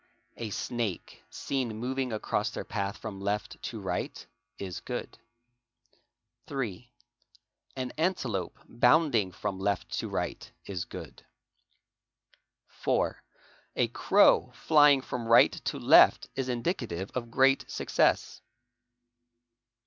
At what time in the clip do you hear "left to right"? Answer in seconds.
3.21-4.25, 9.59-10.51